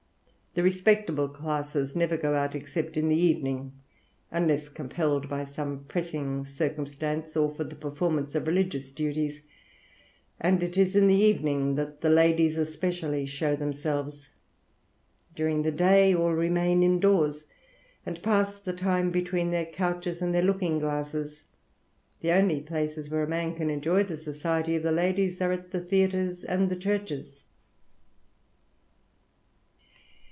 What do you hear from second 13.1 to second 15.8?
show themselves. During the